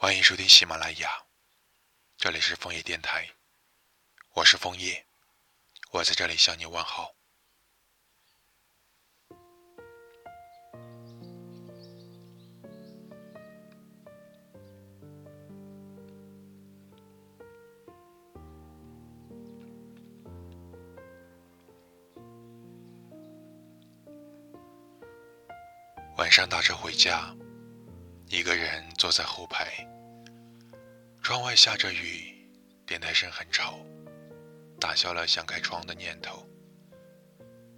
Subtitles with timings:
[0.00, 1.10] 欢迎收听喜马拉雅，
[2.16, 3.28] 这里是枫叶电台，
[4.32, 5.04] 我是枫叶，
[5.90, 7.12] 我在这里向你问好。
[26.16, 27.34] 晚上打车回家，
[28.30, 29.72] 一个人坐在后排。
[31.22, 32.46] 窗外下着雨，
[32.86, 33.78] 电台声很吵，
[34.78, 36.46] 打消了想开窗的念头。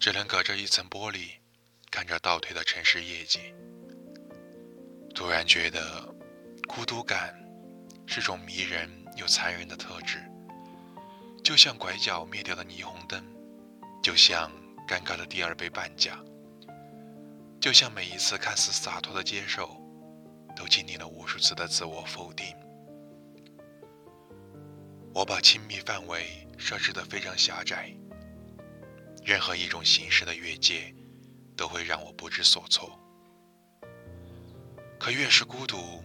[0.00, 1.34] 只能隔着一层玻璃，
[1.92, 3.40] 看着倒退的城市夜景。
[5.14, 6.12] 突然觉得，
[6.66, 7.32] 孤独感
[8.04, 10.18] 是种迷人又残忍的特质，
[11.44, 13.24] 就像拐角灭掉的霓虹灯，
[14.02, 14.50] 就像
[14.88, 16.18] 尴尬的第二杯半价。
[17.60, 19.80] 就像每一次看似洒脱的接受，
[20.54, 22.54] 都经历了无数次的自我否定。
[25.14, 27.92] 我把亲密范围设置的非常狭窄，
[29.24, 30.94] 任何一种形式的越界，
[31.56, 32.98] 都会让我不知所措。
[34.98, 36.02] 可越是孤独，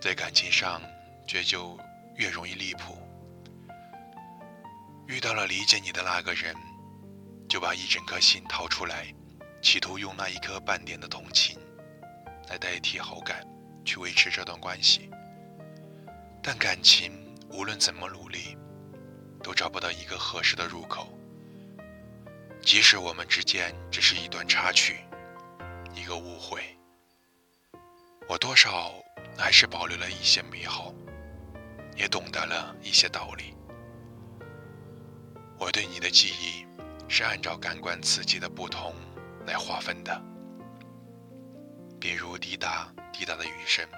[0.00, 0.80] 在感情上
[1.26, 1.78] 却就
[2.16, 2.96] 越容易离谱。
[5.06, 6.54] 遇到了理解你的那个人，
[7.48, 9.12] 就把一整颗心掏出来。
[9.60, 11.56] 企图用那一颗半点的同情
[12.48, 13.46] 来代替好感，
[13.84, 15.10] 去维持这段关系。
[16.42, 17.12] 但感情
[17.50, 18.56] 无论怎么努力，
[19.42, 21.08] 都找不到一个合适的入口。
[22.62, 25.00] 即使我们之间只是一段插曲，
[25.94, 26.62] 一个误会，
[28.28, 28.92] 我多少
[29.36, 30.92] 还是保留了一些美好，
[31.96, 33.54] 也懂得了一些道理。
[35.58, 36.66] 我对你的记忆
[37.08, 38.94] 是按照感官刺激的不同。
[39.44, 40.22] 来划分的，
[42.42, 43.88] 滴答滴答的雨声，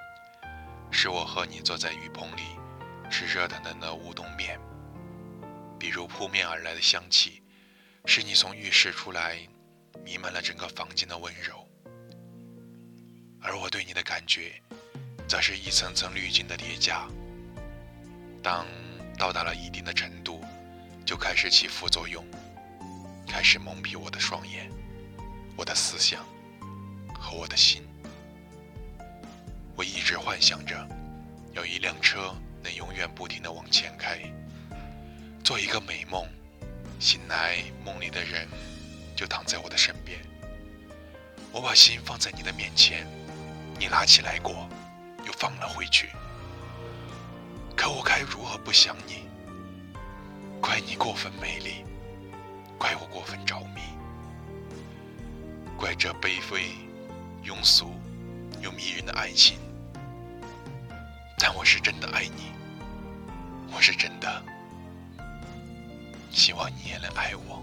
[0.91, 2.43] 是我和你坐在雨棚里
[3.11, 4.59] 吃热腾腾的乌冬面；
[5.79, 7.43] 比如扑面而来的香气，
[8.05, 9.39] 是你从浴室出来，
[10.05, 11.67] 弥漫了整个房间的温柔。
[13.41, 14.61] 而我对你的感觉，
[15.27, 17.09] 则是一层层滤镜的叠加，
[18.43, 18.67] 当
[19.19, 20.45] 到达了一定的程度，
[21.07, 22.23] 就开始起副作用，
[23.27, 24.71] 开始蒙蔽我的双眼。
[25.57, 26.23] 我的思想
[27.19, 27.87] 和我的心，
[30.15, 30.89] 我一直幻想着
[31.55, 32.33] 有一辆车
[32.63, 34.21] 能永远不停的往前开，
[35.43, 36.25] 做一个美梦，
[37.01, 38.47] 醒来梦里的人
[39.17, 40.21] 就躺在我的身边。
[41.51, 43.05] 我把心放在你的面前，
[43.77, 44.69] 你拿起来过，
[45.27, 46.11] 又放了回去。
[47.77, 49.25] 可我该如何不想你？
[50.61, 51.85] 怪你过分美丽，
[52.79, 53.81] 怪我过分着迷。
[55.77, 56.71] 怪这卑微、
[57.45, 57.93] 庸俗
[58.61, 59.59] 又迷人的爱情，
[61.57, 62.53] 我是真的爱你，
[63.73, 64.43] 我是真的
[66.31, 67.63] 希望你也能爱我。